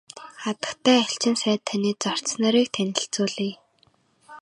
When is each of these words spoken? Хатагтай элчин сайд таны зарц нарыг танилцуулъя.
Хатагтай 0.43 0.97
элчин 1.03 1.35
сайд 1.41 1.61
таны 1.67 1.91
зарц 2.03 2.27
нарыг 2.41 2.67
танилцуулъя. 2.75 3.55